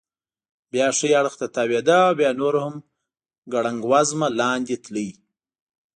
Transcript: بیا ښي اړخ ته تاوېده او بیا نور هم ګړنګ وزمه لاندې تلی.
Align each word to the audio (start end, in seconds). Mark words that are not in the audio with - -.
بیا 0.71 0.87
ښي 0.97 1.09
اړخ 1.21 1.33
ته 1.41 1.47
تاوېده 1.55 1.97
او 2.07 2.13
بیا 2.19 2.31
نور 2.41 2.53
هم 2.63 2.75
ګړنګ 3.53 3.79
وزمه 3.91 4.27
لاندې 4.39 4.75
تلی. 4.85 5.09